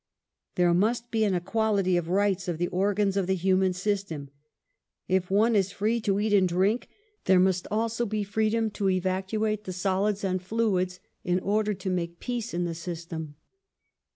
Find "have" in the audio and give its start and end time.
11.95-12.19